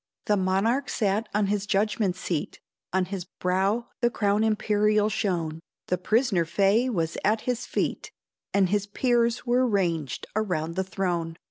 [0.25, 2.59] The monarch sat on his judgment seat,
[2.91, 8.11] On his brow the crown imperial shone, The prisoner Fay was at his feet,
[8.51, 11.37] And his peers were ranged around the throne.